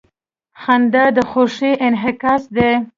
•خندا 0.61 1.05
د 1.15 1.17
خوښۍ 1.29 1.71
انعکاس 1.85 2.43
دی. 2.55 2.71